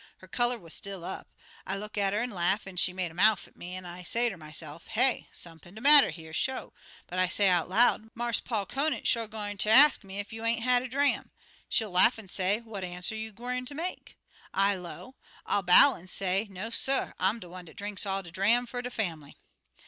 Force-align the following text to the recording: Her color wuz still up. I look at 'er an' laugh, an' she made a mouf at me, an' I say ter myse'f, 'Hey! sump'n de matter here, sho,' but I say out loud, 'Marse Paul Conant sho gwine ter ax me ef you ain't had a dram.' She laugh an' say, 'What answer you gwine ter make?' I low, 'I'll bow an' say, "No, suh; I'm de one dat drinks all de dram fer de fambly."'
Her 0.17 0.27
color 0.27 0.57
wuz 0.57 0.71
still 0.73 1.05
up. 1.05 1.27
I 1.67 1.75
look 1.75 1.95
at 1.95 2.11
'er 2.11 2.21
an' 2.21 2.31
laugh, 2.31 2.65
an' 2.65 2.77
she 2.77 2.91
made 2.91 3.11
a 3.11 3.13
mouf 3.13 3.47
at 3.47 3.55
me, 3.55 3.75
an' 3.75 3.85
I 3.85 4.01
say 4.01 4.27
ter 4.29 4.35
myse'f, 4.35 4.87
'Hey! 4.87 5.29
sump'n 5.31 5.75
de 5.75 5.79
matter 5.79 6.09
here, 6.09 6.33
sho,' 6.33 6.73
but 7.05 7.19
I 7.19 7.27
say 7.27 7.47
out 7.47 7.69
loud, 7.69 8.09
'Marse 8.15 8.39
Paul 8.39 8.65
Conant 8.65 9.05
sho 9.05 9.27
gwine 9.27 9.59
ter 9.59 9.69
ax 9.69 10.03
me 10.03 10.19
ef 10.19 10.33
you 10.33 10.43
ain't 10.43 10.63
had 10.63 10.81
a 10.81 10.87
dram.' 10.87 11.29
She 11.69 11.85
laugh 11.85 12.17
an' 12.17 12.29
say, 12.29 12.61
'What 12.61 12.83
answer 12.83 13.13
you 13.15 13.31
gwine 13.31 13.67
ter 13.67 13.75
make?' 13.75 14.17
I 14.55 14.73
low, 14.75 15.17
'I'll 15.45 15.61
bow 15.61 15.93
an' 15.95 16.07
say, 16.07 16.47
"No, 16.49 16.71
suh; 16.71 17.13
I'm 17.19 17.39
de 17.39 17.47
one 17.47 17.65
dat 17.65 17.75
drinks 17.75 18.03
all 18.07 18.23
de 18.23 18.31
dram 18.31 18.65
fer 18.65 18.81
de 18.81 18.89
fambly."' 18.89 19.37